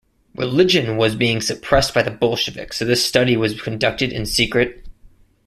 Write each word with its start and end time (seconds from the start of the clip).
Religion 0.33 0.97
was 0.97 1.13
being 1.15 1.39
suppressed 1.41 1.93
by 1.93 2.01
the 2.01 2.09
Bolsheviks, 2.09 2.77
so 2.77 2.85
this 2.85 3.05
study 3.05 3.37
was 3.37 3.61
conducted 3.61 4.11
in 4.11 4.25
secret. 4.25 4.83